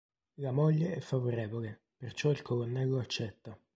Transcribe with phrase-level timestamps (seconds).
[0.39, 3.55] La moglie è favorevole, perciò il colonnello accetta.